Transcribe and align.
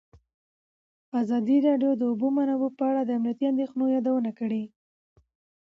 ازادي 1.21 1.57
راډیو 1.67 1.91
د 1.95 1.99
د 1.99 2.03
اوبو 2.11 2.27
منابع 2.37 2.69
په 2.77 2.83
اړه 2.89 3.01
د 3.05 3.09
امنیتي 3.17 3.45
اندېښنو 3.51 3.85
یادونه 3.95 4.31
کړې. 4.39 4.63